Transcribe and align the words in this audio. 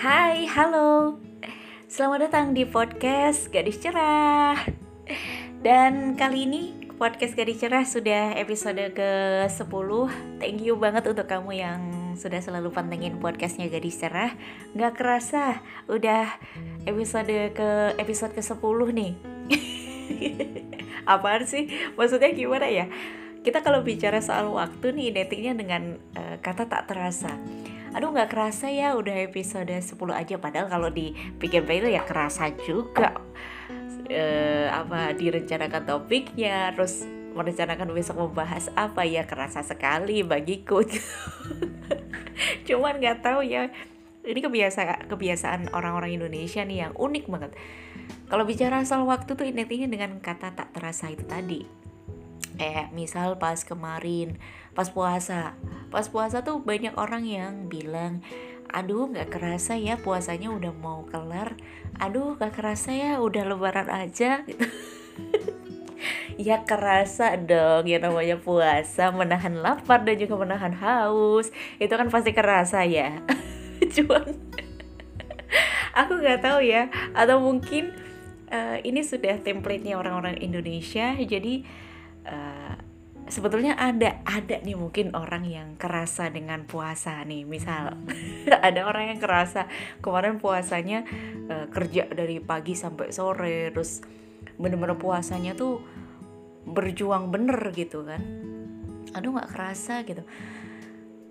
Hai, 0.00 0.48
halo. 0.48 1.20
Selamat 1.84 2.24
datang 2.24 2.56
di 2.56 2.64
podcast 2.64 3.52
Gadis 3.52 3.84
Cerah. 3.84 4.56
Dan 5.60 6.16
kali 6.16 6.48
ini 6.48 6.88
podcast 6.96 7.36
Gadis 7.36 7.60
Cerah 7.60 7.84
sudah 7.84 8.32
episode 8.32 8.80
ke-10. 8.96 9.88
Thank 10.40 10.64
you 10.64 10.80
banget 10.80 11.04
untuk 11.04 11.28
kamu 11.28 11.52
yang 11.52 11.80
sudah 12.16 12.40
selalu 12.40 12.72
pantengin 12.72 13.20
podcastnya 13.20 13.68
Gadis 13.68 14.00
Cerah. 14.00 14.32
Gak 14.72 14.96
kerasa 14.96 15.60
udah 15.84 16.32
episode 16.88 17.52
ke 17.52 17.68
episode 18.00 18.32
ke-10 18.32 18.78
nih. 18.96 19.12
Apaan 21.12 21.44
sih? 21.44 21.68
Maksudnya 22.00 22.32
gimana 22.32 22.72
ya? 22.72 22.88
Kita 23.44 23.60
kalau 23.60 23.84
bicara 23.84 24.24
soal 24.24 24.48
waktu 24.48 24.96
nih 24.96 25.12
identiknya 25.12 25.52
dengan 25.52 26.00
uh, 26.16 26.40
kata 26.40 26.72
tak 26.72 26.88
terasa 26.88 27.36
aduh 27.90 28.14
nggak 28.14 28.30
kerasa 28.30 28.70
ya 28.70 28.94
udah 28.94 29.26
episode 29.26 29.70
10 29.70 29.94
aja. 30.14 30.34
Padahal 30.38 30.70
kalau 30.70 30.88
dipikir-pikir 30.90 31.90
ya 31.90 32.02
kerasa 32.06 32.50
juga. 32.62 33.18
E, 34.10 34.22
apa 34.66 35.14
direncanakan 35.14 35.86
topiknya 35.86 36.74
terus 36.74 37.06
merencanakan 37.30 37.94
besok 37.94 38.18
membahas 38.18 38.66
apa 38.74 39.06
ya 39.06 39.26
kerasa 39.26 39.62
sekali 39.62 40.22
bagiku. 40.26 40.82
Cuman 42.66 42.98
nggak 42.98 43.22
tahu 43.22 43.46
ya 43.46 43.70
ini 44.26 44.40
kebiasaan 44.42 45.08
kebiasaan 45.08 45.60
orang-orang 45.72 46.18
Indonesia 46.18 46.62
nih 46.66 46.88
yang 46.88 46.92
unik 46.94 47.24
banget. 47.30 47.52
Kalau 48.26 48.46
bicara 48.46 48.82
soal 48.86 49.06
waktu 49.06 49.34
tuh 49.34 49.46
identiknya 49.46 49.90
dengan 49.90 50.18
kata 50.18 50.54
tak 50.54 50.74
terasa 50.74 51.10
itu 51.10 51.26
tadi 51.26 51.79
kayak 52.60 52.92
misal 52.92 53.40
pas 53.40 53.64
kemarin 53.64 54.36
pas 54.76 54.92
puasa. 54.92 55.56
Pas 55.88 56.04
puasa 56.12 56.44
tuh 56.44 56.60
banyak 56.60 56.92
orang 57.00 57.24
yang 57.24 57.72
bilang 57.72 58.20
aduh 58.70 59.10
nggak 59.10 59.34
kerasa 59.34 59.80
ya 59.80 59.96
puasanya 59.96 60.52
udah 60.52 60.72
mau 60.76 61.08
kelar. 61.08 61.56
Aduh 61.96 62.36
nggak 62.36 62.52
kerasa 62.52 62.92
ya 62.92 63.16
udah 63.24 63.48
lebaran 63.48 63.88
aja. 63.88 64.44
Gitu. 64.44 64.68
Ya 66.40 66.64
kerasa 66.64 67.36
dong 67.36 67.84
ya 67.84 68.00
namanya 68.00 68.40
puasa 68.40 69.12
menahan 69.12 69.60
lapar 69.60 70.00
dan 70.08 70.16
juga 70.16 70.40
menahan 70.40 70.72
haus. 70.72 71.52
Itu 71.76 71.92
kan 72.00 72.08
pasti 72.08 72.32
kerasa 72.32 72.80
ya. 72.88 73.20
Cuman 74.00 74.40
aku 75.92 76.12
nggak 76.16 76.40
tahu 76.40 76.64
ya. 76.64 76.88
Atau 77.12 77.44
mungkin 77.44 77.92
uh, 78.48 78.80
ini 78.80 79.04
sudah 79.04 79.36
template-nya 79.44 80.00
orang-orang 80.00 80.40
Indonesia 80.40 81.12
jadi 81.20 81.68
sebetulnya 83.30 83.78
ada 83.78 84.20
ada 84.26 84.58
nih 84.60 84.76
mungkin 84.76 85.14
orang 85.14 85.46
yang 85.46 85.68
kerasa 85.78 86.28
dengan 86.28 86.66
puasa 86.66 87.22
nih. 87.24 87.46
Misal 87.46 87.96
ada 88.68 88.80
orang 88.84 89.14
yang 89.16 89.20
kerasa 89.22 89.70
kemarin 90.02 90.36
puasanya 90.42 91.06
uh, 91.48 91.66
kerja 91.70 92.10
dari 92.10 92.42
pagi 92.42 92.74
sampai 92.74 93.14
sore 93.14 93.70
terus 93.72 94.02
bener-bener 94.60 94.98
puasanya 94.98 95.56
tuh 95.56 95.80
berjuang 96.66 97.30
bener 97.32 97.58
gitu 97.72 98.04
kan. 98.04 98.20
Aduh 99.16 99.32
nggak 99.32 99.50
kerasa 99.54 100.02
gitu. 100.04 100.26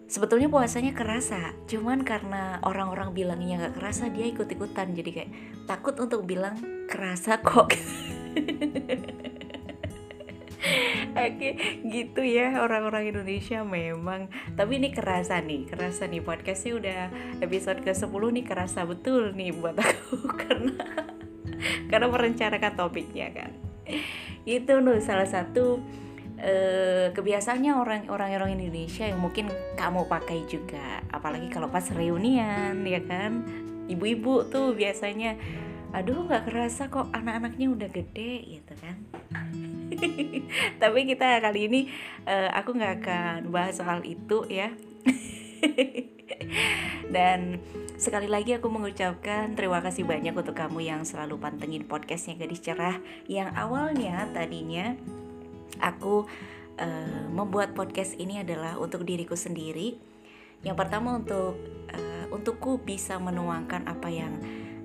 Sebetulnya 0.09 0.49
puasanya 0.49 0.97
kerasa 0.97 1.53
cuman 1.69 2.01
karena 2.01 2.57
orang-orang 2.65 3.13
bilangnya 3.13 3.67
nggak 3.67 3.75
kerasa 3.77 4.09
dia 4.09 4.25
ikut-ikutan. 4.25 4.97
Jadi 4.97 5.09
kayak 5.13 5.31
takut 5.69 5.93
untuk 6.01 6.25
bilang 6.25 6.57
kerasa 6.89 7.37
kok 7.45 7.69
Oke, 11.09 11.81
gitu 11.89 12.21
ya 12.21 12.61
orang-orang 12.61 13.09
Indonesia 13.09 13.65
memang. 13.65 14.29
Tapi 14.53 14.77
ini 14.77 14.89
kerasa 14.93 15.41
nih, 15.41 15.65
kerasa 15.65 16.05
nih 16.05 16.21
podcastnya 16.21 16.73
udah 16.77 17.01
episode 17.41 17.81
ke-10 17.81 18.23
nih 18.29 18.45
kerasa 18.45 18.85
betul 18.85 19.33
nih 19.33 19.49
buat 19.55 19.73
aku 19.73 20.17
karena 20.45 20.77
karena 21.89 22.07
merencanakan 22.07 22.73
topiknya 22.77 23.33
kan. 23.33 23.51
Itu 24.45 24.77
loh 24.79 25.01
salah 25.01 25.25
satu 25.25 25.81
uh, 26.37 27.07
kebiasaannya 27.09 27.73
orang-orang 27.73 28.29
orang 28.37 28.51
Indonesia 28.53 29.09
yang 29.09 29.17
mungkin 29.17 29.49
kamu 29.75 30.05
pakai 30.05 30.45
juga, 30.45 31.01
apalagi 31.09 31.49
kalau 31.49 31.73
pas 31.73 31.85
reunian 31.89 32.85
ya 32.85 33.01
kan. 33.01 33.45
Ibu-ibu 33.89 34.53
tuh 34.53 34.77
biasanya 34.77 35.33
aduh 35.89 36.29
nggak 36.29 36.45
kerasa 36.45 36.85
kok 36.93 37.09
anak-anaknya 37.09 37.67
udah 37.73 37.89
gede 37.89 38.59
gitu 38.59 38.73
kan. 38.77 38.97
Tapi 40.81 40.99
kita 41.09 41.41
kali 41.41 41.65
ini 41.65 41.81
uh, 42.29 42.53
aku 42.53 42.77
nggak 42.77 42.93
akan 43.01 43.37
bahas 43.49 43.81
soal 43.81 44.05
itu 44.05 44.45
ya. 44.45 44.69
Dan 47.15 47.57
sekali 47.97 48.29
lagi 48.29 48.53
aku 48.53 48.69
mengucapkan 48.69 49.57
terima 49.57 49.81
kasih 49.81 50.05
banyak 50.05 50.31
untuk 50.31 50.53
kamu 50.53 50.85
yang 50.85 51.01
selalu 51.03 51.41
pantengin 51.41 51.83
podcastnya 51.89 52.37
Gadis 52.37 52.61
Cerah 52.61 53.01
yang 53.25 53.49
awalnya 53.57 54.29
tadinya 54.29 54.93
aku 55.81 56.29
uh, 56.77 57.25
membuat 57.33 57.73
podcast 57.73 58.13
ini 58.21 58.45
adalah 58.45 58.77
untuk 58.77 59.03
diriku 59.03 59.33
sendiri. 59.33 59.97
Yang 60.61 60.75
pertama 60.75 61.17
untuk 61.17 61.55
uh, 61.91 62.25
untukku 62.35 62.83
bisa 62.83 63.17
menuangkan 63.17 63.89
apa 63.89 64.09
yang 64.11 64.37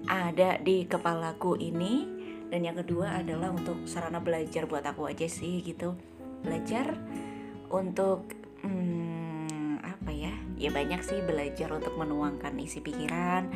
ada 0.09 0.61
di 0.61 0.85
kepalaku 0.85 1.57
ini. 1.61 2.09
Dan 2.49 2.63
yang 2.63 2.79
kedua 2.79 3.25
adalah 3.25 3.51
untuk 3.51 3.89
sarana 3.89 4.23
belajar 4.23 4.69
buat 4.71 4.85
aku 4.87 5.11
aja 5.11 5.27
sih 5.27 5.65
gitu. 5.65 5.97
Belajar 6.45 6.95
untuk 7.73 8.31
hmm, 8.63 9.83
apa 9.83 10.11
ya? 10.15 10.35
Ya 10.55 10.71
banyak 10.71 11.03
sih 11.03 11.19
belajar 11.25 11.73
untuk 11.75 11.99
menuangkan 11.99 12.55
isi 12.61 12.79
pikiran. 12.85 13.51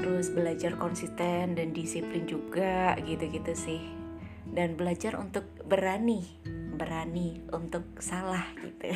Terus 0.00 0.32
belajar 0.32 0.80
konsisten 0.80 1.58
dan 1.58 1.76
disiplin 1.76 2.24
juga 2.24 2.96
gitu-gitu 3.04 3.52
sih. 3.52 3.82
Dan 4.48 4.80
belajar 4.80 5.20
untuk 5.20 5.44
berani 5.68 6.24
berani 6.82 7.38
untuk 7.54 7.84
salah 8.02 8.42
gitu. 8.58 8.90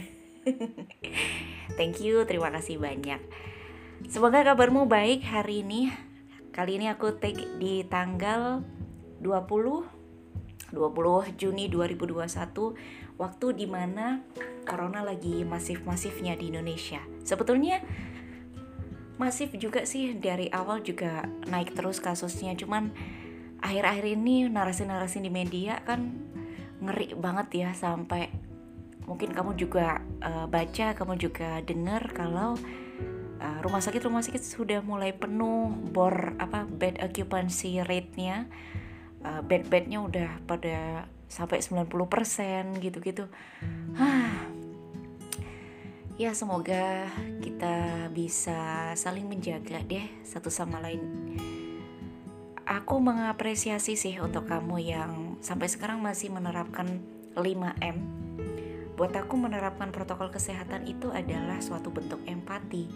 Thank 1.78 2.02
you 2.02 2.24
terima 2.26 2.50
kasih 2.50 2.80
banyak. 2.80 3.22
Semoga 4.10 4.42
kabarmu 4.42 4.90
baik 4.90 5.22
hari 5.22 5.62
ini 5.62 5.94
kali 6.56 6.80
ini 6.80 6.88
aku 6.88 7.20
take 7.20 7.60
di 7.60 7.84
tanggal 7.84 8.64
20 9.20 10.72
20 10.72 11.36
Juni 11.36 11.68
2021 11.68 13.20
waktu 13.20 13.46
di 13.52 13.68
mana 13.68 14.24
corona 14.64 15.04
lagi 15.04 15.44
masif-masifnya 15.44 16.32
di 16.32 16.48
Indonesia. 16.48 17.04
Sebetulnya 17.28 17.84
masif 19.20 19.52
juga 19.60 19.84
sih 19.84 20.16
dari 20.16 20.48
awal 20.48 20.80
juga 20.80 21.28
naik 21.44 21.76
terus 21.76 22.00
kasusnya. 22.00 22.56
Cuman 22.56 22.88
akhir-akhir 23.60 24.16
ini 24.16 24.48
narasi-narasi 24.48 25.20
di 25.20 25.28
media 25.28 25.84
kan 25.84 26.08
ngeri 26.80 27.20
banget 27.20 27.68
ya 27.68 27.70
sampai 27.76 28.32
mungkin 29.04 29.36
kamu 29.36 29.60
juga 29.60 30.00
uh, 30.24 30.48
baca 30.48 30.96
kamu 30.96 31.14
juga 31.20 31.60
dengar 31.62 32.10
kalau 32.16 32.56
uh, 33.46 33.58
rumah 33.62 33.78
sakit 33.78 34.02
rumah 34.02 34.26
sakit 34.26 34.42
sudah 34.42 34.82
mulai 34.82 35.14
penuh 35.14 35.70
bor 35.70 36.34
apa 36.42 36.66
bed 36.66 36.98
occupancy 36.98 37.78
rate-nya 37.86 38.50
uh, 39.22 39.42
bed-bednya 39.46 40.02
udah 40.02 40.30
pada 40.50 41.06
sampai 41.26 41.58
90% 41.62 42.78
gitu-gitu. 42.82 43.26
ya 46.22 46.32
semoga 46.32 47.10
kita 47.42 48.08
bisa 48.14 48.92
saling 48.96 49.26
menjaga 49.26 49.82
deh 49.82 50.06
satu 50.22 50.48
sama 50.50 50.78
lain. 50.80 51.02
Aku 52.66 52.98
mengapresiasi 52.98 53.94
sih 53.94 54.18
untuk 54.18 54.50
kamu 54.50 54.76
yang 54.82 55.12
sampai 55.38 55.70
sekarang 55.70 56.02
masih 56.02 56.34
menerapkan 56.34 56.98
5M. 57.38 58.26
Buat 58.96 59.12
aku 59.14 59.38
menerapkan 59.38 59.92
protokol 59.92 60.32
kesehatan 60.32 60.88
itu 60.88 61.12
adalah 61.12 61.62
suatu 61.62 61.94
bentuk 61.94 62.18
empati. 62.26 62.88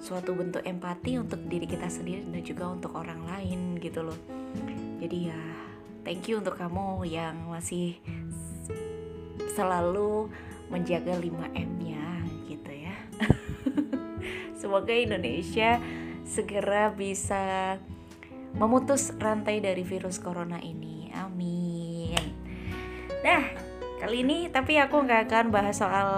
Suatu 0.00 0.32
bentuk 0.32 0.64
empati 0.64 1.20
untuk 1.20 1.44
diri 1.44 1.68
kita 1.68 1.92
sendiri 1.92 2.24
dan 2.24 2.40
juga 2.40 2.72
untuk 2.72 2.96
orang 2.96 3.20
lain 3.28 3.76
gitu 3.76 4.00
loh. 4.00 4.16
Jadi 4.96 5.28
ya 5.28 5.40
thank 6.02 6.24
you 6.26 6.40
untuk 6.40 6.56
kamu 6.56 7.04
yang 7.04 7.36
masih 7.52 8.00
selalu 9.52 10.32
menjaga 10.72 11.20
5M 11.20 11.70
nya 11.84 12.24
gitu 12.48 12.72
ya. 12.72 12.96
Semoga 14.60 14.96
Indonesia 14.96 15.76
segera 16.24 16.88
bisa 16.96 17.76
memutus 18.56 19.12
rantai 19.20 19.60
dari 19.60 19.84
virus 19.84 20.16
corona 20.16 20.56
ini. 20.64 21.12
Amin. 21.12 22.16
Nah 23.20 23.42
kali 24.00 24.24
ini 24.24 24.48
tapi 24.48 24.80
aku 24.80 25.04
nggak 25.04 25.28
akan 25.28 25.46
bahas 25.52 25.76
soal 25.76 26.08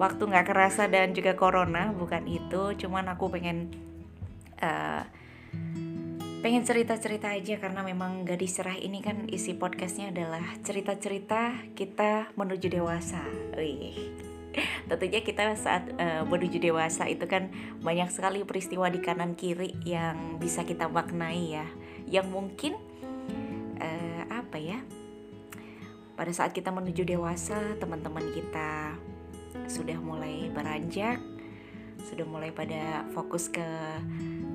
waktu 0.00 0.22
nggak 0.24 0.46
kerasa 0.48 0.88
dan 0.88 1.12
juga 1.12 1.36
corona 1.36 1.92
bukan 1.92 2.24
itu 2.28 2.76
cuman 2.86 3.12
aku 3.12 3.28
pengen 3.32 3.72
uh, 4.60 5.04
pengen 6.42 6.66
cerita-cerita 6.66 7.30
aja 7.30 7.60
karena 7.62 7.86
memang 7.86 8.26
gadis 8.26 8.58
cerah 8.58 8.74
ini 8.74 8.98
kan 8.98 9.30
isi 9.30 9.54
podcastnya 9.54 10.10
adalah 10.10 10.42
cerita-cerita 10.66 11.70
kita 11.78 12.34
menuju 12.34 12.66
dewasa. 12.66 13.22
Wih. 13.54 14.32
tentunya 14.88 15.20
kita 15.24 15.56
saat 15.56 15.88
uh, 15.96 16.22
menuju 16.28 16.60
dewasa 16.60 17.08
itu 17.08 17.24
kan 17.24 17.48
banyak 17.80 18.08
sekali 18.12 18.44
peristiwa 18.44 18.88
di 18.92 19.00
kanan 19.00 19.32
kiri 19.32 19.76
yang 19.84 20.36
bisa 20.36 20.64
kita 20.64 20.88
maknai 20.88 21.56
ya 21.56 21.66
yang 22.08 22.28
mungkin 22.28 22.76
uh, 23.80 24.22
apa 24.28 24.58
ya 24.60 24.78
pada 26.12 26.32
saat 26.36 26.52
kita 26.52 26.68
menuju 26.68 27.08
dewasa 27.08 27.56
teman-teman 27.80 28.28
kita 28.36 28.96
sudah 29.70 29.98
mulai 29.98 30.50
beranjak 30.50 31.22
sudah 32.02 32.26
mulai 32.26 32.50
pada 32.50 33.06
fokus 33.14 33.46
ke 33.48 33.64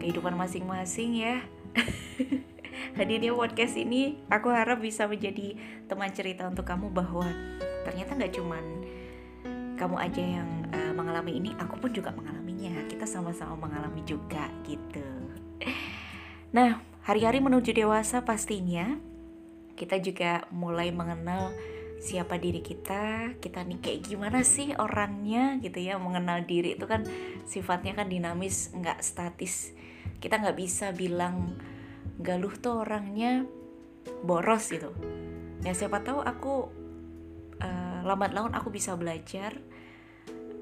kehidupan 0.04 0.36
masing-masing 0.36 1.24
ya. 1.24 1.42
Hadirnya 3.00 3.34
podcast 3.34 3.80
ini 3.80 4.20
aku 4.30 4.52
harap 4.52 4.84
bisa 4.84 5.08
menjadi 5.08 5.58
teman 5.88 6.12
cerita 6.14 6.46
untuk 6.46 6.68
kamu 6.68 6.92
bahwa 6.92 7.26
ternyata 7.88 8.14
nggak 8.14 8.34
cuman 8.36 8.66
kamu 9.78 9.96
aja 9.98 10.24
yang 10.42 10.50
uh, 10.74 10.94
mengalami 10.94 11.38
ini 11.40 11.50
aku 11.58 11.80
pun 11.80 11.92
juga 11.94 12.12
mengalaminya. 12.14 12.86
Kita 12.90 13.08
sama-sama 13.08 13.56
mengalami 13.58 14.04
juga 14.04 14.52
gitu. 14.68 15.06
Nah 16.52 16.82
hari-hari 17.06 17.40
menuju 17.40 17.72
dewasa 17.74 18.22
pastinya 18.26 18.98
kita 19.78 20.02
juga 20.02 20.44
mulai 20.50 20.90
mengenal 20.90 21.54
siapa 21.98 22.38
diri 22.38 22.62
kita 22.62 23.34
kita 23.42 23.66
nih 23.66 23.82
kayak 23.82 24.02
gimana 24.06 24.46
sih 24.46 24.70
orangnya 24.78 25.58
gitu 25.60 25.82
ya 25.82 25.98
mengenal 25.98 26.46
diri 26.46 26.78
itu 26.78 26.86
kan 26.86 27.02
sifatnya 27.50 27.98
kan 27.98 28.08
dinamis 28.08 28.70
nggak 28.74 29.02
statis. 29.02 29.74
Kita 30.18 30.42
nggak 30.42 30.58
bisa 30.58 30.94
bilang 30.94 31.58
Galuh 32.18 32.54
tuh 32.58 32.82
orangnya 32.82 33.46
boros 34.26 34.74
gitu. 34.74 34.90
Ya 35.62 35.78
siapa 35.78 36.02
tahu 36.02 36.26
aku 36.26 36.54
uh, 37.62 38.00
lambat 38.02 38.34
laun 38.34 38.58
aku 38.58 38.74
bisa 38.74 38.98
belajar 38.98 39.54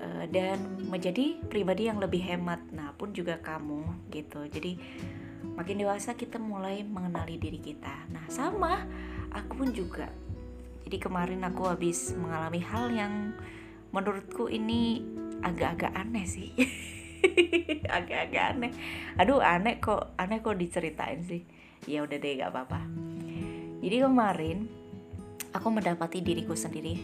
uh, 0.03 0.25
dan 0.27 0.59
menjadi 0.91 1.39
pribadi 1.47 1.87
yang 1.87 2.03
lebih 2.03 2.19
hemat. 2.27 2.59
Nah 2.75 2.91
pun 2.99 3.15
juga 3.15 3.39
kamu 3.39 4.11
gitu. 4.11 4.43
Jadi 4.51 4.75
makin 5.55 5.79
dewasa 5.79 6.19
kita 6.19 6.43
mulai 6.43 6.83
mengenali 6.83 7.39
diri 7.39 7.63
kita. 7.63 8.11
Nah 8.11 8.27
sama 8.27 8.83
aku 9.31 9.63
pun 9.63 9.69
juga 9.71 10.11
jadi 10.85 10.97
kemarin 11.01 11.41
aku 11.43 11.67
habis 11.67 12.13
mengalami 12.13 12.61
hal 12.61 12.93
yang 12.93 13.33
menurutku 13.91 14.47
ini 14.47 15.01
agak-agak 15.41 15.91
aneh 15.97 16.25
sih 16.29 16.53
agak-agak 17.97 18.43
aneh 18.55 18.71
aduh 19.17 19.41
aneh 19.41 19.81
kok 19.81 20.13
aneh 20.15 20.39
kok 20.39 20.57
diceritain 20.57 21.25
sih 21.25 21.43
ya 21.85 22.05
udah 22.05 22.17
deh 22.17 22.37
gak 22.37 22.53
apa-apa 22.53 22.81
jadi 23.85 24.01
kemarin 24.01 24.65
aku 25.55 25.71
mendapati 25.71 26.19
diriku 26.19 26.51
sendiri. 26.51 26.99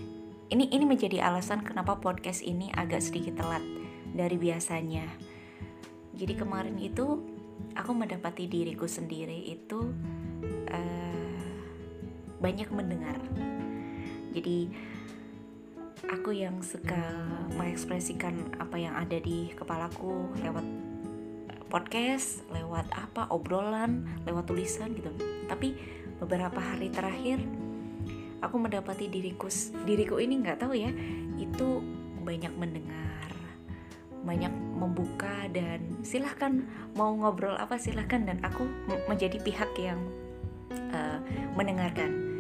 Ini 0.52 0.76
ini 0.76 0.84
menjadi 0.84 1.24
alasan 1.24 1.64
kenapa 1.64 2.04
podcast 2.04 2.44
ini 2.44 2.68
agak 2.76 3.00
sedikit 3.00 3.40
telat 3.40 3.64
dari 4.12 4.36
biasanya. 4.36 5.08
Jadi 6.12 6.34
kemarin 6.36 6.76
itu 6.76 7.24
aku 7.72 7.92
mendapati 7.96 8.52
diriku 8.52 8.84
sendiri 8.84 9.48
itu 9.48 9.96
uh, 10.68 11.48
banyak 12.44 12.68
mendengar. 12.76 13.16
Jadi 14.32 14.72
aku 16.08 16.34
yang 16.34 16.64
suka 16.64 17.00
mengekspresikan 17.56 18.58
apa 18.58 18.80
yang 18.80 18.98
ada 18.98 19.20
di 19.22 19.52
kepalaku 19.54 20.32
lewat 20.42 20.66
podcast, 21.72 22.44
lewat 22.52 22.88
apa 22.92 23.32
obrolan, 23.32 24.08
lewat 24.28 24.48
tulisan 24.48 24.92
gitu. 24.96 25.12
Tapi 25.48 25.76
beberapa 26.20 26.60
hari 26.60 26.92
terakhir 26.92 27.40
aku 28.42 28.56
mendapati 28.58 29.08
diriku 29.08 29.48
diriku 29.86 30.18
ini 30.18 30.42
nggak 30.42 30.66
tahu 30.66 30.74
ya 30.74 30.90
itu 31.38 31.82
banyak 32.22 32.54
mendengar 32.58 33.30
banyak 34.22 34.54
membuka 34.54 35.50
dan 35.50 35.82
silahkan 36.06 36.62
mau 36.94 37.10
ngobrol 37.18 37.58
apa 37.58 37.82
silahkan 37.82 38.22
dan 38.22 38.38
aku 38.46 38.70
menjadi 39.10 39.42
pihak 39.42 39.70
yang 39.82 39.98
uh, 40.94 41.18
mendengarkan 41.58 42.31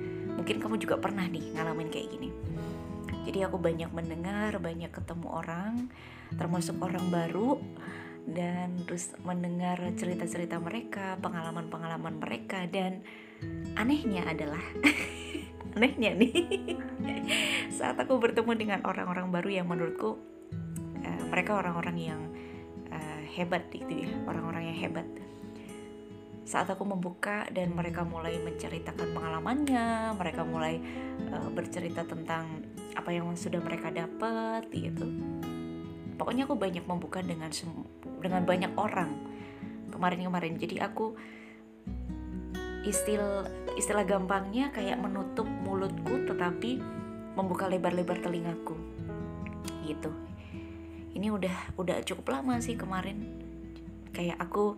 mungkin 0.41 0.57
kamu 0.57 0.81
juga 0.81 0.97
pernah 0.97 1.29
nih 1.29 1.53
ngalamin 1.53 1.93
kayak 1.93 2.17
gini. 2.17 2.33
Jadi 3.29 3.45
aku 3.45 3.61
banyak 3.61 3.93
mendengar 3.93 4.57
banyak 4.57 4.89
ketemu 4.89 5.29
orang 5.29 5.93
termasuk 6.33 6.81
orang 6.81 7.13
baru 7.13 7.61
dan 8.25 8.81
terus 8.89 9.13
mendengar 9.21 9.77
cerita-cerita 9.93 10.57
mereka 10.57 11.21
pengalaman-pengalaman 11.21 12.17
mereka 12.17 12.65
dan 12.65 13.05
anehnya 13.77 14.25
adalah 14.25 14.61
anehnya 15.77 16.17
nih 16.17 16.33
saat 17.77 17.97
aku 17.97 18.21
bertemu 18.21 18.51
dengan 18.57 18.79
orang-orang 18.85 19.33
baru 19.33 19.49
yang 19.61 19.67
menurutku 19.69 20.21
uh, 21.01 21.23
mereka 21.33 21.57
orang-orang 21.57 21.97
yang 21.97 22.21
uh, 22.93 23.21
hebat 23.33 23.65
gitu 23.73 24.05
ya 24.05 24.09
orang-orang 24.29 24.69
yang 24.69 24.77
hebat 24.77 25.07
saat 26.51 26.67
aku 26.67 26.83
membuka 26.83 27.47
dan 27.55 27.71
mereka 27.71 28.03
mulai 28.03 28.35
menceritakan 28.43 29.15
pengalamannya 29.15 30.11
mereka 30.19 30.43
mulai 30.43 30.83
uh, 31.31 31.47
bercerita 31.47 32.03
tentang 32.03 32.67
apa 32.91 33.07
yang 33.07 33.31
sudah 33.39 33.63
mereka 33.63 33.87
dapat 33.87 34.67
gitu. 34.75 35.07
Pokoknya 36.19 36.43
aku 36.43 36.59
banyak 36.59 36.83
membuka 36.83 37.23
dengan 37.23 37.47
dengan 38.19 38.43
banyak 38.43 38.75
orang 38.75 39.15
kemarin-kemarin. 39.95 40.59
Jadi 40.59 40.83
aku 40.83 41.15
istilah 42.83 43.47
istilah 43.79 44.03
gampangnya 44.03 44.75
kayak 44.75 44.99
menutup 44.99 45.47
mulutku 45.47 46.19
tetapi 46.27 46.83
membuka 47.31 47.71
lebar-lebar 47.71 48.19
telingaku 48.19 48.75
gitu. 49.87 50.11
Ini 51.15 51.31
udah 51.31 51.79
udah 51.79 52.03
cukup 52.03 52.35
lama 52.35 52.59
sih 52.59 52.75
kemarin. 52.75 53.23
Kayak 54.11 54.35
aku 54.43 54.75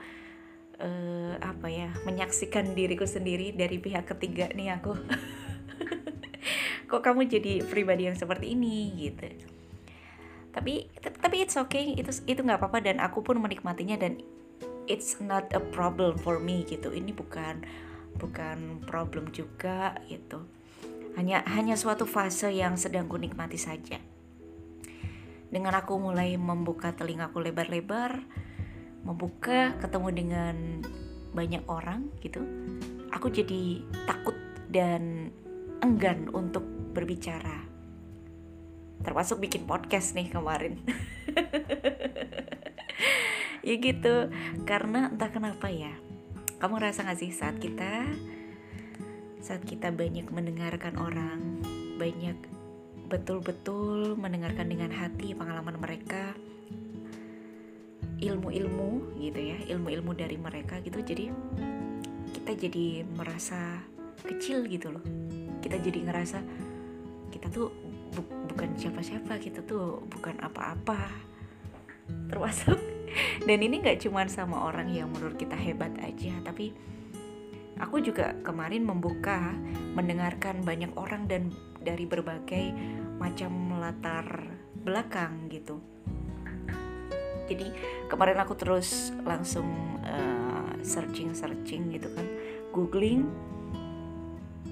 uh, 0.80 1.36
apa 1.42 1.68
ya 1.70 1.90
menyaksikan 2.08 2.74
diriku 2.74 3.06
sendiri 3.06 3.54
dari 3.54 3.78
pihak 3.78 4.08
ketiga 4.16 4.50
nih 4.54 4.78
aku. 4.80 4.94
Kok 6.90 7.02
kamu 7.02 7.26
jadi 7.26 7.66
pribadi 7.66 8.06
yang 8.10 8.18
seperti 8.18 8.54
ini 8.54 8.94
gitu. 8.98 9.26
Tapi 10.54 10.90
tapi 11.02 11.36
it's 11.42 11.58
okay 11.58 11.98
itu 11.98 12.14
itu 12.30 12.40
nggak 12.46 12.62
apa-apa 12.62 12.80
dan 12.86 13.02
aku 13.02 13.26
pun 13.26 13.42
menikmatinya 13.42 13.98
dan 13.98 14.22
it's 14.86 15.18
not 15.18 15.50
a 15.58 15.62
problem 15.74 16.18
for 16.22 16.38
me 16.38 16.62
gitu. 16.70 16.94
Ini 16.94 17.12
bukan 17.14 17.66
bukan 18.22 18.86
problem 18.86 19.34
juga 19.34 19.98
gitu. 20.06 20.46
Hanya 21.18 21.46
hanya 21.50 21.78
suatu 21.78 22.06
fase 22.06 22.54
yang 22.54 22.78
sedang 22.78 23.10
ku 23.10 23.18
nikmati 23.18 23.58
saja. 23.58 23.98
Dengan 25.54 25.78
aku 25.78 26.02
mulai 26.02 26.34
membuka 26.34 26.94
telingaku 26.98 27.38
lebar-lebar 27.38 28.26
membuka 29.04 29.76
ketemu 29.84 30.10
dengan 30.12 30.56
banyak 31.36 31.64
orang 31.68 32.08
gitu 32.24 32.40
aku 33.14 33.30
jadi 33.30 33.84
takut 34.10 34.36
dan 34.74 35.30
enggan 35.86 36.28
untuk 36.34 36.66
berbicara. 36.92 37.64
Termasuk 39.06 39.44
bikin 39.44 39.70
podcast 39.70 40.18
nih 40.18 40.34
kemarin. 40.34 40.82
Ya 43.64 43.80
gitu 43.80 44.28
karena 44.68 45.08
entah 45.08 45.32
kenapa 45.32 45.72
ya 45.72 45.96
kamu 46.60 46.84
ngerasa 46.84 47.08
gak 47.08 47.16
sih 47.16 47.32
saat 47.32 47.64
kita 47.64 48.12
saat 49.40 49.64
kita 49.64 49.88
banyak 49.96 50.28
mendengarkan 50.32 51.00
orang, 51.00 51.64
banyak 51.96 52.36
betul-betul 53.08 54.20
mendengarkan 54.20 54.68
dengan 54.68 54.92
hati 54.92 55.32
pengalaman 55.32 55.80
mereka, 55.80 56.36
ilmu-ilmu 58.24 59.20
gitu 59.20 59.40
ya, 59.40 59.58
ilmu-ilmu 59.76 60.12
dari 60.16 60.38
mereka 60.40 60.80
gitu. 60.80 61.04
Jadi 61.04 61.32
kita 62.34 62.52
jadi 62.56 63.04
merasa 63.16 63.84
kecil 64.24 64.64
gitu 64.72 64.96
loh. 64.96 65.04
Kita 65.60 65.80
jadi 65.80 66.00
ngerasa 66.08 66.40
kita 67.32 67.52
tuh 67.52 67.68
bu 68.14 68.22
bukan 68.54 68.78
siapa-siapa, 68.78 69.42
kita 69.42 69.66
tuh 69.66 70.06
bukan 70.08 70.38
apa-apa. 70.40 71.12
Termasuk 72.30 72.94
dan 73.48 73.60
ini 73.62 73.82
nggak 73.82 74.02
cuma 74.06 74.26
sama 74.30 74.66
orang 74.70 74.90
yang 74.90 75.10
menurut 75.12 75.38
kita 75.38 75.58
hebat 75.58 75.94
aja 76.02 76.34
tapi 76.42 76.74
aku 77.78 78.02
juga 78.02 78.38
kemarin 78.42 78.86
membuka 78.86 79.54
mendengarkan 79.94 80.62
banyak 80.62 80.92
orang 80.98 81.26
dan 81.30 81.54
dari 81.82 82.06
berbagai 82.08 82.74
macam 83.20 83.78
latar 83.78 84.26
belakang 84.84 85.48
gitu 85.52 85.80
jadi 87.50 87.68
kemarin 88.08 88.40
aku 88.40 88.54
terus 88.56 89.12
langsung 89.24 89.68
uh, 90.04 90.74
searching 90.84 91.36
searching 91.36 91.92
gitu 91.92 92.12
kan. 92.14 92.28
Googling 92.72 93.28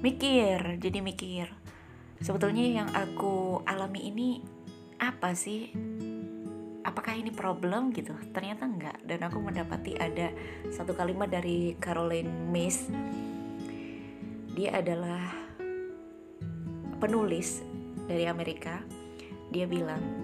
mikir 0.02 0.82
jadi 0.82 1.00
mikir. 1.00 1.48
Sebetulnya 2.22 2.66
yang 2.70 2.90
aku 2.94 3.66
alami 3.66 4.10
ini 4.14 4.30
apa 5.02 5.34
sih? 5.34 5.74
Apakah 6.82 7.18
ini 7.18 7.30
problem 7.34 7.94
gitu? 7.94 8.14
Ternyata 8.34 8.66
enggak. 8.66 8.98
Dan 9.06 9.26
aku 9.26 9.42
mendapati 9.42 9.98
ada 9.98 10.30
satu 10.70 10.94
kalimat 10.94 11.30
dari 11.30 11.78
Caroline 11.82 12.30
Myss 12.50 12.90
dia 14.52 14.78
adalah 14.78 15.32
penulis 17.00 17.64
dari 18.06 18.28
Amerika. 18.28 18.84
Dia 19.48 19.64
bilang 19.64 20.21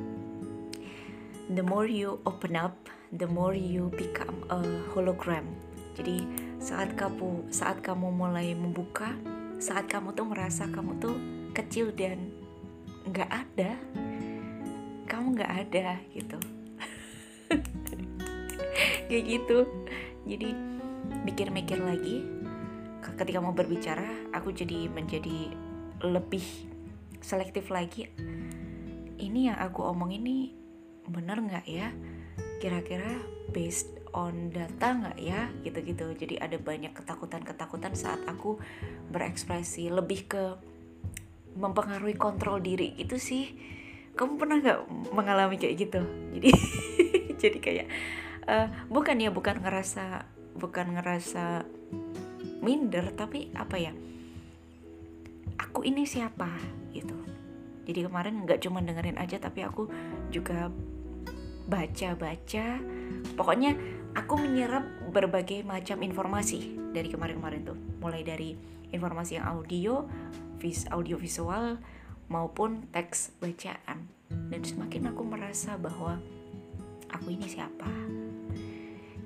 the 1.48 1.64
more 1.64 1.88
you 1.88 2.20
open 2.28 2.60
up 2.60 2.76
the 3.16 3.28
more 3.28 3.56
you 3.56 3.88
become 3.96 4.44
a 4.52 4.60
hologram. 4.92 5.48
Jadi 5.96 6.28
saat 6.60 6.94
kamu 7.00 7.48
saat 7.50 7.80
kamu 7.80 8.12
mulai 8.12 8.52
membuka 8.52 9.16
saat 9.58 9.88
kamu 9.88 10.14
tuh 10.14 10.28
merasa 10.28 10.68
kamu 10.68 11.00
tuh 11.00 11.16
kecil 11.56 11.90
dan 11.96 12.30
nggak 13.08 13.32
ada 13.32 13.80
kamu 15.08 15.40
nggak 15.40 15.54
ada 15.68 15.88
gitu. 16.12 16.38
Kayak 19.08 19.24
gitu. 19.24 19.58
Jadi 20.28 20.50
mikir-mikir 21.24 21.80
lagi. 21.80 22.28
Ketika 23.18 23.40
mau 23.40 23.56
berbicara 23.56 24.30
aku 24.36 24.52
jadi 24.52 24.92
menjadi 24.92 25.56
lebih 26.04 26.44
selektif 27.24 27.72
lagi. 27.72 28.12
Ini 29.18 29.50
yang 29.50 29.58
aku 29.58 29.82
omong 29.82 30.14
ini 30.14 30.57
bener 31.08 31.40
nggak 31.40 31.66
ya? 31.66 31.90
Kira-kira 32.60 33.08
based 33.52 33.98
on 34.12 34.52
data 34.52 34.94
nggak 34.94 35.18
ya? 35.20 35.50
Gitu-gitu. 35.64 36.14
Jadi 36.14 36.36
ada 36.38 36.60
banyak 36.60 36.92
ketakutan-ketakutan 36.94 37.96
saat 37.96 38.22
aku 38.28 38.60
berekspresi. 39.12 39.90
Lebih 39.90 40.20
ke 40.28 40.44
mempengaruhi 41.58 42.16
kontrol 42.16 42.62
diri 42.62 42.94
itu 43.00 43.18
sih. 43.18 43.56
Kamu 44.18 44.38
pernah 44.38 44.62
nggak 44.62 44.80
mengalami 45.14 45.56
kayak 45.58 45.76
gitu? 45.78 46.02
Jadi 46.38 46.50
jadi 47.42 47.58
kayak 47.62 47.88
uh, 48.50 48.68
bukan 48.90 49.18
ya 49.22 49.30
bukan 49.30 49.62
ngerasa 49.62 50.26
bukan 50.58 50.98
ngerasa 50.98 51.66
minder 52.66 53.14
tapi 53.14 53.54
apa 53.54 53.76
ya? 53.78 53.94
Aku 55.58 55.86
ini 55.86 56.06
siapa? 56.06 56.50
Gitu. 56.94 57.14
Jadi 57.88 58.04
kemarin 58.04 58.44
nggak 58.44 58.60
cuma 58.66 58.84
dengerin 58.84 59.16
aja 59.16 59.40
tapi 59.40 59.64
aku 59.64 59.88
juga 60.34 60.68
baca-baca. 61.68 62.80
Pokoknya 63.36 63.76
aku 64.16 64.40
menyerap 64.40 64.88
berbagai 65.12 65.62
macam 65.68 66.00
informasi 66.02 66.80
dari 66.96 67.12
kemarin-kemarin 67.12 67.68
tuh. 67.68 67.78
Mulai 68.00 68.24
dari 68.24 68.56
informasi 68.90 69.38
yang 69.38 69.46
audio 69.52 70.08
vis 70.58 70.88
audio 70.90 71.20
visual 71.20 71.78
maupun 72.32 72.88
teks 72.96 73.36
bacaan. 73.38 74.08
Dan 74.28 74.64
semakin 74.64 75.12
aku 75.12 75.22
merasa 75.28 75.76
bahwa 75.76 76.18
aku 77.12 77.36
ini 77.36 77.46
siapa. 77.52 77.92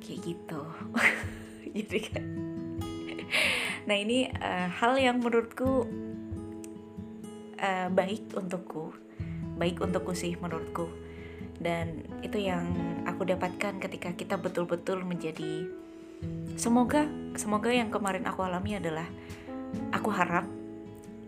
Kayak 0.02 0.20
gitu. 0.26 0.62
Jadi 1.78 2.00
kan. 2.10 2.26
Nah 3.86 3.98
ini 3.98 4.30
uh, 4.30 4.68
hal 4.70 4.98
yang 4.98 5.22
menurutku 5.22 5.86
uh, 7.62 7.88
baik 7.94 8.34
untukku. 8.34 8.94
Baik 9.62 9.78
untukku 9.78 10.18
sih 10.18 10.34
menurutku 10.42 10.90
dan 11.62 12.02
itu 12.26 12.42
yang 12.42 12.66
aku 13.06 13.24
dapatkan 13.24 13.78
ketika 13.78 14.12
kita 14.18 14.36
betul-betul 14.42 15.06
menjadi 15.06 15.70
semoga 16.58 17.06
semoga 17.38 17.70
yang 17.70 17.94
kemarin 17.94 18.26
aku 18.26 18.42
alami 18.42 18.82
adalah 18.82 19.06
aku 19.94 20.10
harap 20.10 20.50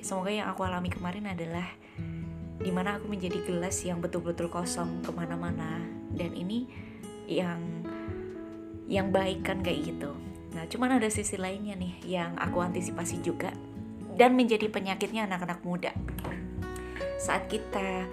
semoga 0.02 0.34
yang 0.34 0.50
aku 0.50 0.66
alami 0.66 0.90
kemarin 0.90 1.30
adalah 1.30 1.70
di 2.58 2.72
mana 2.74 2.98
aku 2.98 3.08
menjadi 3.08 3.46
gelas 3.46 3.86
yang 3.86 4.02
betul-betul 4.02 4.50
kosong 4.50 5.06
ke 5.06 5.14
mana-mana 5.14 5.86
dan 6.18 6.34
ini 6.34 6.66
yang 7.30 7.62
yang 8.90 9.14
baik 9.14 9.46
kan 9.46 9.62
kayak 9.62 9.94
gitu 9.94 10.12
Nah, 10.54 10.70
cuman 10.70 11.02
ada 11.02 11.10
sisi 11.10 11.36
lainnya 11.36 11.74
nih 11.74 11.94
yang 12.06 12.38
aku 12.38 12.62
antisipasi 12.62 13.26
juga 13.26 13.50
dan 14.14 14.38
menjadi 14.38 14.70
penyakitnya 14.70 15.26
anak-anak 15.26 15.66
muda. 15.66 15.92
Saat 17.18 17.50
kita 17.50 18.06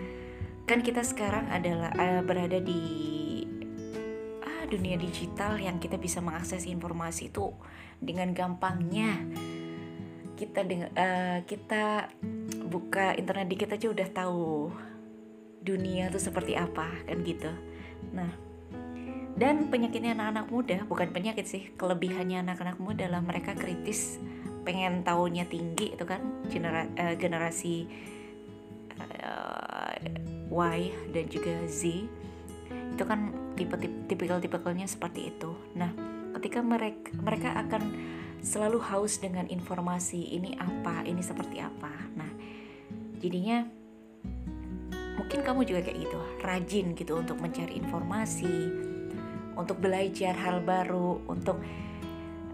kan 0.70 0.86
kita 0.86 1.02
sekarang 1.02 1.50
adalah 1.50 1.90
uh, 1.98 2.22
berada 2.22 2.62
di 2.62 2.78
uh, 4.38 4.64
dunia 4.70 4.94
digital 4.94 5.58
yang 5.58 5.82
kita 5.82 5.98
bisa 5.98 6.22
mengakses 6.22 6.62
informasi 6.62 7.34
itu 7.34 7.50
dengan 7.98 8.30
gampangnya. 8.30 9.18
Kita 10.38 10.62
dengan 10.62 10.94
uh, 10.94 11.42
kita 11.42 12.14
buka 12.70 13.18
internet 13.18 13.50
dikit 13.50 13.74
aja 13.74 13.90
udah 13.90 14.08
tahu 14.14 14.70
dunia 15.58 16.06
itu 16.06 16.22
seperti 16.22 16.54
apa 16.54 16.86
kan 17.02 17.18
gitu. 17.26 17.50
Nah, 18.14 18.30
dan 19.34 19.74
penyakitnya 19.74 20.14
anak-anak 20.14 20.54
muda 20.54 20.78
bukan 20.86 21.10
penyakit 21.10 21.50
sih 21.50 21.74
kelebihannya 21.74 22.46
anak-anak 22.46 22.78
muda 22.78 23.10
lah 23.10 23.18
mereka 23.18 23.58
kritis 23.58 24.22
pengen 24.62 25.02
tahunya 25.02 25.50
tinggi 25.50 25.98
itu 25.98 26.04
kan 26.06 26.22
genera 26.46 26.86
uh, 26.94 27.18
generasi 27.18 27.90
Y 30.50 30.92
dan 31.14 31.24
juga 31.30 31.54
Z 31.70 32.10
itu 32.90 33.02
kan 33.06 33.32
tipe 33.54 33.78
tipikal 34.10 34.42
tipikalnya 34.42 34.84
seperti 34.84 35.30
itu. 35.30 35.54
Nah 35.78 35.94
ketika 36.36 36.60
mereka 36.60 37.14
mereka 37.16 37.54
akan 37.56 37.82
selalu 38.42 38.82
haus 38.82 39.20
dengan 39.22 39.46
informasi 39.46 40.36
ini 40.36 40.58
apa 40.58 41.06
ini 41.06 41.22
seperti 41.22 41.62
apa. 41.62 41.92
Nah 42.18 42.30
jadinya 43.22 43.64
mungkin 45.16 45.40
kamu 45.46 45.60
juga 45.68 45.80
kayak 45.86 45.98
gitu 46.02 46.20
rajin 46.42 46.86
gitu 46.96 47.12
untuk 47.20 47.36
mencari 47.38 47.76
informasi 47.76 48.90
untuk 49.60 49.76
belajar 49.76 50.32
hal 50.40 50.64
baru, 50.64 51.20
untuk 51.28 51.60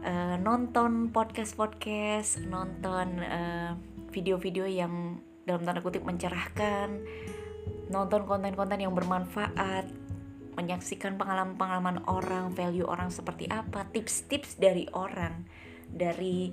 uh, 0.03 0.37
nonton 0.43 1.15
podcast-podcast, 1.15 2.43
nonton 2.51 3.23
video 3.23 3.31
eh, 3.31 3.73
video-video 4.11 4.65
yang 4.67 5.23
dalam 5.47 5.63
tanda 5.63 5.79
kutip 5.79 6.03
mencerahkan, 6.03 6.99
nonton 7.91 8.27
konten-konten 8.27 8.83
yang 8.83 8.95
bermanfaat, 8.95 9.87
menyaksikan 10.57 11.21
pengalaman-pengalaman 11.21 12.03
orang, 12.09 12.51
value 12.57 12.89
orang 12.89 13.13
seperti 13.13 13.47
apa, 13.47 13.87
tips-tips 13.93 14.57
dari 14.57 14.89
orang, 14.97 15.45
dari 15.87 16.51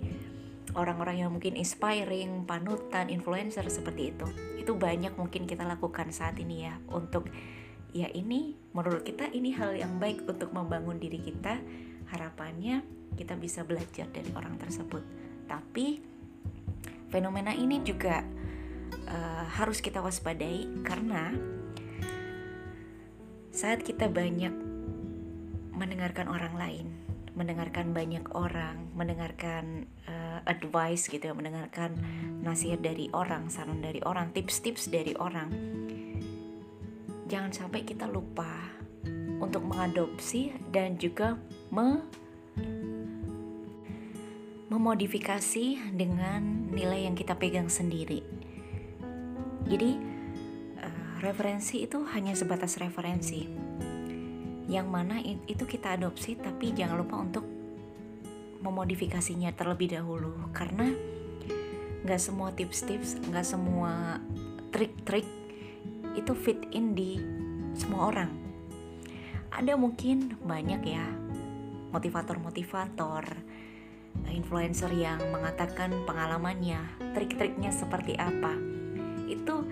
orang-orang 0.74 1.26
yang 1.26 1.30
mungkin 1.32 1.56
inspiring, 1.56 2.44
panutan, 2.44 3.08
influencer 3.08 3.66
seperti 3.70 4.14
itu. 4.14 4.28
Itu 4.60 4.76
banyak 4.76 5.16
mungkin 5.16 5.48
kita 5.48 5.64
lakukan 5.64 6.12
saat 6.12 6.38
ini 6.42 6.68
ya 6.68 6.76
untuk 6.92 7.30
ya 7.94 8.10
ini 8.10 8.58
menurut 8.74 9.06
kita 9.06 9.30
ini 9.30 9.54
hal 9.54 9.78
yang 9.78 10.02
baik 10.02 10.26
untuk 10.26 10.50
membangun 10.50 10.98
diri 10.98 11.22
kita 11.22 11.62
harapannya 12.10 12.82
kita 13.14 13.38
bisa 13.38 13.62
belajar 13.62 14.10
dari 14.10 14.34
orang 14.34 14.58
tersebut 14.58 15.06
tapi 15.46 16.02
fenomena 17.14 17.54
ini 17.54 17.86
juga 17.86 18.26
uh, 19.08 19.46
harus 19.60 19.80
kita 19.80 20.00
waspadai 20.00 20.68
karena 20.84 21.34
saat 23.54 23.86
kita 23.86 24.10
banyak 24.10 24.54
mendengarkan 25.74 26.30
orang 26.30 26.56
lain 26.58 26.88
mendengarkan 27.34 27.98
banyak 27.98 28.24
orang 28.38 28.94
mendengarkan 28.94 29.90
uh, 30.06 30.40
advice 30.46 31.10
gitu 31.10 31.34
ya 31.34 31.34
mendengarkan 31.34 31.98
nasihat 32.46 32.82
dari 32.82 33.10
orang 33.14 33.50
saran 33.50 33.82
dari 33.82 34.02
orang 34.06 34.30
tips-tips 34.34 34.90
dari 34.94 35.18
orang 35.18 35.50
jangan 37.26 37.50
sampai 37.50 37.82
kita 37.82 38.06
lupa 38.06 38.74
untuk 39.42 39.66
mengadopsi 39.66 40.54
dan 40.72 40.96
juga 40.96 41.36
me 41.74 42.06
memodifikasi 44.74 45.94
dengan 45.94 46.74
nilai 46.74 47.06
yang 47.06 47.14
kita 47.14 47.38
pegang 47.38 47.70
sendiri. 47.70 48.26
Jadi 49.68 49.92
uh, 50.80 51.14
referensi 51.24 51.84
itu 51.84 52.04
hanya 52.12 52.36
sebatas 52.36 52.80
referensi. 52.80 53.48
Yang 54.68 54.88
mana 54.88 55.20
itu 55.24 55.64
kita 55.68 56.00
adopsi 56.00 56.40
tapi 56.40 56.72
jangan 56.72 56.98
lupa 57.04 57.20
untuk 57.20 57.46
memodifikasinya 58.64 59.52
terlebih 59.60 60.00
dahulu 60.00 60.32
karena 60.56 60.88
nggak 62.04 62.20
semua 62.20 62.56
tips-tips, 62.56 63.20
nggak 63.28 63.44
semua 63.44 64.20
trik-trik 64.72 65.28
itu 66.16 66.32
fit 66.36 66.60
in 66.72 66.96
di 66.96 67.20
semua 67.76 68.12
orang. 68.12 68.32
Ada 69.54 69.78
mungkin 69.78 70.40
banyak 70.42 70.82
ya 70.84 71.06
motivator-motivator, 71.94 73.24
influencer 74.34 74.90
yang 74.98 75.22
mengatakan 75.30 75.94
pengalamannya, 76.10 76.82
trik-triknya 77.14 77.70
seperti 77.70 78.18
apa. 78.18 78.58
Itu 79.34 79.66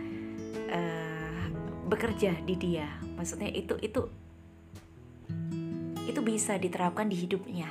uh, 0.74 1.44
bekerja 1.86 2.34
di 2.42 2.56
dia. 2.58 2.90
Maksudnya 3.14 3.54
itu 3.54 3.78
itu 3.86 4.10
itu 6.10 6.20
bisa 6.26 6.58
diterapkan 6.58 7.06
di 7.06 7.16
hidupnya. 7.22 7.70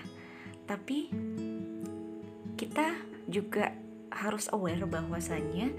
Tapi 0.65 1.11
kita 2.55 2.95
juga 3.27 3.75
harus 4.11 4.47
aware 4.55 4.87
bahwasannya 4.87 5.75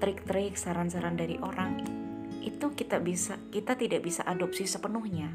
trik-trik, 0.00 0.56
saran-saran 0.60 1.16
dari 1.16 1.40
orang 1.40 1.80
itu 2.44 2.76
kita 2.76 3.00
bisa 3.00 3.40
kita 3.48 3.72
tidak 3.72 4.04
bisa 4.04 4.20
adopsi 4.28 4.68
sepenuhnya. 4.68 5.32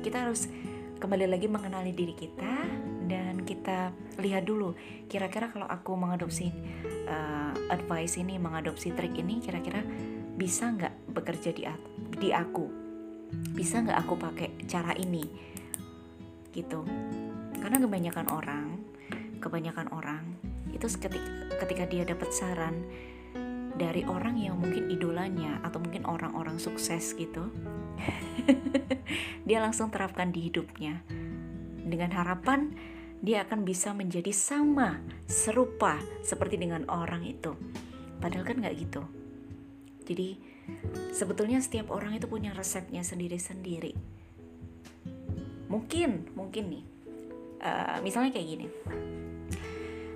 Kita 0.00 0.24
harus 0.24 0.48
kembali 0.96 1.28
lagi 1.28 1.48
mengenali 1.48 1.92
diri 1.92 2.16
kita 2.16 2.88
kita 3.50 3.90
lihat 4.22 4.46
dulu 4.46 4.78
kira-kira 5.10 5.50
kalau 5.50 5.66
aku 5.66 5.98
mengadopsi 5.98 6.54
uh, 7.10 7.50
advice 7.66 8.22
ini, 8.22 8.38
mengadopsi 8.38 8.94
trik 8.94 9.18
ini 9.18 9.42
kira-kira 9.42 9.82
bisa 10.38 10.70
nggak 10.70 11.10
bekerja 11.10 11.50
di 11.50 11.66
di 12.14 12.30
aku. 12.30 12.78
bisa 13.30 13.78
nggak 13.78 13.94
aku 13.94 14.14
pakai 14.18 14.48
cara 14.66 14.90
ini? 14.98 15.22
Gitu. 16.50 16.82
Karena 17.62 17.78
kebanyakan 17.78 18.26
orang 18.26 18.66
kebanyakan 19.40 19.88
orang 19.90 20.22
itu 20.70 20.86
ketika, 20.86 21.18
ketika 21.64 21.84
dia 21.88 22.04
dapat 22.04 22.30
saran 22.30 22.84
dari 23.74 24.04
orang 24.04 24.36
yang 24.36 24.60
mungkin 24.60 24.92
idolanya 24.92 25.62
atau 25.64 25.80
mungkin 25.80 26.04
orang-orang 26.04 26.60
sukses 26.60 27.16
gitu 27.16 27.48
dia 29.48 29.58
langsung 29.58 29.88
terapkan 29.88 30.30
di 30.30 30.46
hidupnya. 30.52 31.00
Dengan 31.80 32.12
harapan 32.12 32.76
dia 33.20 33.44
akan 33.44 33.68
bisa 33.68 33.92
menjadi 33.92 34.32
sama 34.32 34.96
serupa 35.28 36.00
seperti 36.24 36.56
dengan 36.56 36.88
orang 36.88 37.24
itu. 37.28 37.52
Padahal 38.16 38.44
kan 38.48 38.60
nggak 38.64 38.76
gitu. 38.80 39.02
Jadi 40.08 40.40
sebetulnya 41.12 41.60
setiap 41.60 41.92
orang 41.92 42.16
itu 42.16 42.24
punya 42.26 42.56
resepnya 42.56 43.04
sendiri-sendiri. 43.04 43.92
Mungkin 45.68 46.32
mungkin 46.32 46.64
nih. 46.72 46.84
Uh, 47.60 47.96
misalnya 48.00 48.32
kayak 48.32 48.48
gini. 48.48 48.66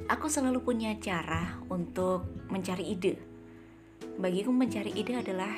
Aku 0.09 0.29
selalu 0.29 0.65
punya 0.65 0.97
cara 0.97 1.61
untuk 1.69 2.49
mencari 2.49 2.89
ide. 2.89 3.21
Bagiku 4.17 4.49
mencari 4.53 4.93
ide 4.97 5.21
adalah 5.21 5.53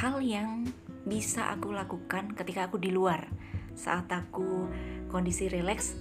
hal 0.00 0.24
yang 0.24 0.64
bisa 1.04 1.52
aku 1.52 1.72
lakukan 1.72 2.32
ketika 2.32 2.68
aku 2.68 2.80
di 2.80 2.92
luar 2.92 3.39
saat 3.80 4.12
aku 4.12 4.68
kondisi 5.08 5.48
rileks 5.48 5.96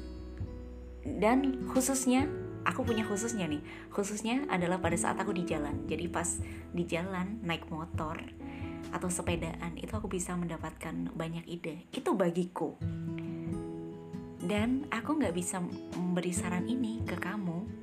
dan 1.08 1.64
khususnya 1.72 2.28
aku 2.68 2.84
punya 2.84 3.08
khususnya 3.08 3.48
nih. 3.48 3.64
Khususnya 3.90 4.44
adalah 4.52 4.84
pada 4.84 5.00
saat 5.00 5.16
aku 5.18 5.32
di 5.32 5.48
jalan. 5.48 5.88
Jadi 5.88 6.06
pas 6.12 6.28
di 6.76 6.84
jalan 6.84 7.40
naik 7.42 7.72
motor 7.72 8.20
atau 8.90 9.10
sepedaan 9.10 9.78
itu 9.78 9.92
aku 9.94 10.10
bisa 10.12 10.36
mendapatkan 10.36 11.14
banyak 11.14 11.46
ide. 11.48 11.88
Itu 11.94 12.14
bagiku. 12.14 12.76
Dan 14.40 14.90
aku 14.90 15.20
nggak 15.20 15.36
bisa 15.36 15.62
memberi 15.96 16.34
saran 16.34 16.68
ini 16.68 17.06
ke 17.06 17.16
kamu. 17.16 17.80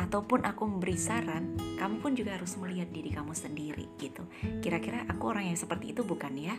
Ataupun 0.00 0.48
aku 0.48 0.64
memberi 0.64 0.96
saran 0.96 1.54
kamu 1.76 2.00
pun 2.00 2.12
juga 2.16 2.40
harus 2.40 2.56
melihat 2.56 2.88
diri 2.88 3.12
kamu 3.12 3.36
sendiri 3.36 3.86
gitu. 4.00 4.24
Kira-kira 4.64 5.04
aku 5.06 5.28
orang 5.28 5.52
yang 5.52 5.58
seperti 5.60 5.92
itu 5.92 6.02
bukan 6.02 6.34
ya 6.40 6.56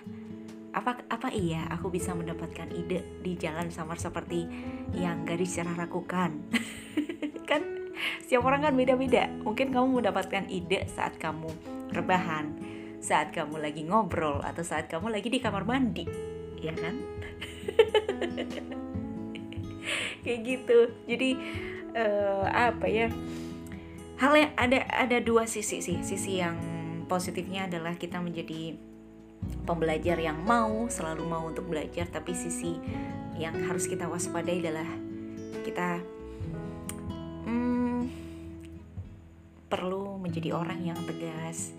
apa 0.72 1.04
apa 1.12 1.28
iya 1.36 1.68
aku 1.68 1.92
bisa 1.92 2.16
mendapatkan 2.16 2.72
ide 2.72 3.04
di 3.20 3.36
jalan 3.36 3.68
samar 3.72 4.00
seperti 4.00 4.48
yang 4.96 5.28
gadis 5.28 5.60
cerah 5.60 5.75
lakukan? 5.75 6.48
Kan 7.50 7.92
setiap 8.24 8.48
orang 8.48 8.63
kan 8.63 8.74
beda-beda. 8.74 9.28
Mungkin 9.44 9.75
kamu 9.75 10.00
mendapatkan 10.00 10.48
ide 10.48 10.88
saat 10.88 11.20
kamu 11.20 11.51
rebahan 11.92 12.56
saat 13.01 13.34
kamu 13.34 13.58
lagi 13.58 13.82
ngobrol 13.84 14.40
atau 14.46 14.62
saat 14.62 14.86
kamu 14.86 15.10
lagi 15.10 15.28
di 15.28 15.42
kamar 15.42 15.66
mandi. 15.66 16.06
Ya 16.62 16.72
kan? 16.78 16.96
Kayak 20.24 20.40
gitu. 20.46 20.80
Jadi 21.10 21.30
uh, 21.98 22.46
apa 22.46 22.86
ya? 22.86 23.10
Hal 24.22 24.38
yang 24.38 24.54
ada 24.54 24.86
ada 24.86 25.18
dua 25.18 25.50
sisi 25.50 25.82
sih. 25.82 25.98
Sisi 26.06 26.38
yang 26.38 26.56
positifnya 27.10 27.66
adalah 27.66 27.98
kita 27.98 28.22
menjadi 28.22 28.78
pembelajar 29.65 30.17
yang 30.17 30.41
mau 30.41 30.89
selalu 30.89 31.24
mau 31.25 31.43
untuk 31.48 31.69
belajar 31.69 32.10
tapi 32.10 32.33
sisi 32.33 32.77
yang 33.38 33.55
harus 33.65 33.88
kita 33.88 34.10
waspadai 34.10 34.60
adalah 34.62 34.89
kita 35.62 36.01
hmm, 37.48 38.01
perlu 39.69 40.17
menjadi 40.17 40.53
orang 40.57 40.81
yang 40.86 41.00
tegas 41.05 41.74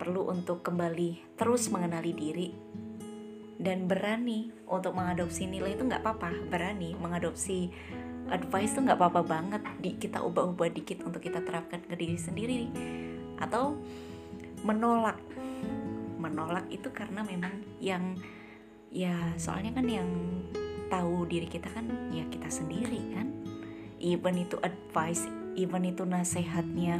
perlu 0.00 0.32
untuk 0.32 0.64
kembali 0.64 1.36
terus 1.36 1.68
mengenali 1.68 2.12
diri 2.16 2.48
dan 3.60 3.84
berani 3.84 4.48
untuk 4.64 4.96
mengadopsi 4.96 5.44
nilai 5.44 5.76
itu 5.76 5.84
nggak 5.84 6.00
apa-apa. 6.00 6.32
Berani 6.48 6.96
mengadopsi 6.96 7.68
advice 8.32 8.72
itu 8.72 8.80
nggak 8.88 8.96
apa-apa 8.96 9.20
banget 9.20 9.62
di 9.84 10.00
kita 10.00 10.24
ubah-ubah 10.24 10.72
dikit 10.72 11.04
untuk 11.04 11.20
kita 11.20 11.44
terapkan 11.44 11.84
ke 11.84 11.92
diri 11.92 12.16
sendiri. 12.16 12.72
Atau 13.36 13.76
menolak 14.64 15.19
menolak 16.50 16.66
itu 16.74 16.90
karena 16.90 17.22
memang 17.22 17.62
yang 17.78 18.18
ya 18.90 19.14
soalnya 19.38 19.70
kan 19.70 19.86
yang 19.86 20.10
tahu 20.90 21.22
diri 21.30 21.46
kita 21.46 21.70
kan 21.70 21.86
ya 22.10 22.26
kita 22.26 22.50
sendiri 22.50 23.14
kan. 23.14 23.30
Even 24.02 24.34
itu 24.34 24.58
advice 24.58 25.30
even 25.54 25.86
itu 25.86 26.02
nasihatnya 26.02 26.98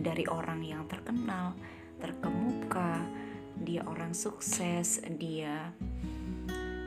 dari 0.00 0.24
orang 0.24 0.64
yang 0.64 0.88
terkenal 0.88 1.52
terkemuka 2.00 3.04
dia 3.60 3.84
orang 3.84 4.16
sukses 4.16 5.04
dia 5.20 5.68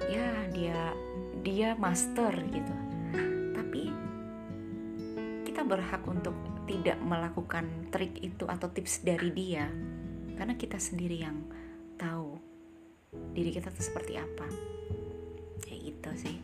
ya 0.10 0.28
dia 0.50 0.98
dia 1.46 1.78
master 1.78 2.34
gitu. 2.50 2.74
Tapi 3.54 3.94
kita 5.46 5.62
berhak 5.62 6.02
untuk 6.10 6.34
tidak 6.66 6.98
melakukan 7.06 7.94
trik 7.94 8.18
itu 8.26 8.50
atau 8.50 8.74
tips 8.74 9.06
dari 9.06 9.30
dia. 9.30 9.70
Karena 10.34 10.58
kita 10.58 10.82
sendiri 10.82 11.22
yang 11.22 11.61
tahu 12.02 12.42
diri 13.38 13.54
kita 13.54 13.70
tuh 13.70 13.86
seperti 13.86 14.18
apa. 14.18 14.50
Kayak 15.62 15.82
gitu 15.86 16.10
sih. 16.18 16.38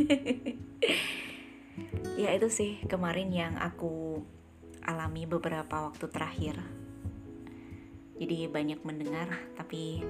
Ya 2.20 2.36
itu 2.36 2.52
sih 2.52 2.76
kemarin 2.84 3.32
yang 3.32 3.56
aku 3.56 4.20
alami 4.84 5.24
beberapa 5.24 5.88
waktu 5.88 6.04
terakhir. 6.12 6.60
Jadi 8.20 8.44
banyak 8.44 8.84
mendengar 8.84 9.32
tapi 9.56 10.04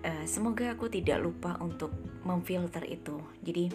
uh, 0.00 0.24
semoga 0.24 0.72
aku 0.72 0.88
tidak 0.88 1.20
lupa 1.20 1.60
untuk 1.60 1.92
memfilter 2.24 2.84
itu. 2.88 3.20
Jadi 3.44 3.70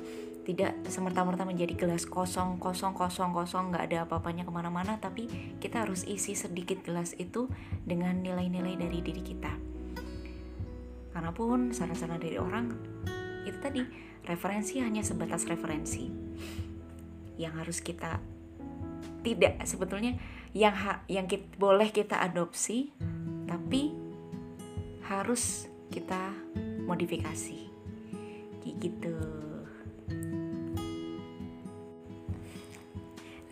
tidak 0.49 0.81
semerta-merta 0.89 1.45
menjadi 1.45 1.77
gelas 1.77 2.09
kosong 2.09 2.57
kosong 2.57 2.97
kosong 2.97 3.29
kosong 3.37 3.69
nggak 3.69 3.85
ada 3.85 3.97
apa-apanya 4.09 4.49
ke 4.49 4.49
mana-mana 4.49 4.97
tapi 4.97 5.29
kita 5.61 5.85
harus 5.85 6.01
isi 6.09 6.33
sedikit 6.33 6.81
gelas 6.81 7.13
itu 7.21 7.45
dengan 7.85 8.17
nilai-nilai 8.25 8.73
dari 8.73 8.99
diri 9.05 9.21
kita. 9.21 9.53
Karena 11.13 11.29
pun 11.29 11.69
saran-saran 11.69 12.17
dari 12.17 12.41
orang 12.41 12.73
itu 13.45 13.61
tadi 13.61 13.85
referensi 14.25 14.81
hanya 14.81 15.05
sebatas 15.05 15.45
referensi. 15.45 16.09
Yang 17.37 17.53
harus 17.53 17.77
kita 17.85 18.17
tidak 19.21 19.61
sebetulnya 19.69 20.17
yang 20.57 20.73
ha, 20.73 21.05
yang 21.05 21.29
kita, 21.29 21.45
boleh 21.61 21.93
kita 21.93 22.17
adopsi 22.25 22.89
tapi 23.45 23.93
harus 25.05 25.69
kita 25.93 26.33
modifikasi 26.89 27.68
kayak 28.61 28.77
gitu 28.79 29.17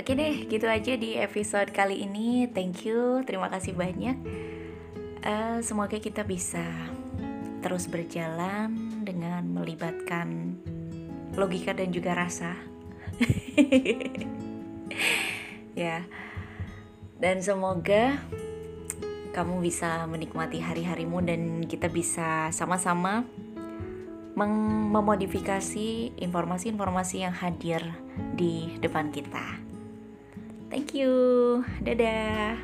Oke 0.08 0.16
deh, 0.16 0.48
gitu 0.48 0.64
aja 0.72 0.96
di 0.96 1.20
episode 1.20 1.76
kali 1.76 2.08
ini. 2.08 2.48
Thank 2.48 2.88
you, 2.88 3.28
terima 3.28 3.52
kasih 3.52 3.76
banyak. 3.76 4.16
Uh, 5.20 5.60
semoga 5.60 6.00
kita 6.00 6.24
bisa 6.24 6.64
terus 7.60 7.92
berjalan 7.92 8.72
dengan 9.04 9.44
melibatkan 9.52 10.56
logika 11.36 11.76
dan 11.76 11.92
juga 11.92 12.16
rasa. 12.16 12.56
ya, 15.76 16.08
dan 17.20 17.44
semoga 17.44 18.16
kamu 19.36 19.60
bisa 19.60 20.08
menikmati 20.08 20.64
hari-harimu 20.64 21.20
dan 21.20 21.68
kita 21.68 21.92
bisa 21.92 22.48
sama-sama 22.56 23.28
memodifikasi 24.38 26.14
informasi-informasi 26.14 27.26
yang 27.26 27.34
hadir 27.34 27.82
di 28.38 28.78
depan 28.78 29.10
kita. 29.10 29.58
Thank 30.70 30.94
you, 30.94 31.64
dadah. 31.82 32.60